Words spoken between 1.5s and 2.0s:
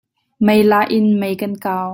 kau.